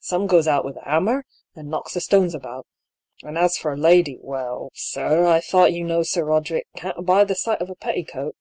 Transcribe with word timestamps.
Some 0.00 0.26
goes 0.26 0.48
out 0.48 0.64
with 0.64 0.78
a 0.78 0.84
hammer, 0.86 1.26
and 1.54 1.68
knocks 1.68 1.92
the 1.92 2.00
stones 2.00 2.34
about. 2.34 2.66
And 3.22 3.36
as 3.36 3.58
for 3.58 3.72
a 3.72 3.76
lady— 3.76 4.18
well, 4.22 4.70
sir, 4.72 5.26
I 5.26 5.40
suppose 5.40 5.74
you 5.74 5.84
know 5.84 6.02
Sir 6.02 6.24
Roderick 6.24 6.66
can't 6.74 6.96
abide 6.98 7.28
the 7.28 7.34
sight 7.34 7.60
of 7.60 7.68
a 7.68 7.74
petticoat? 7.76 8.34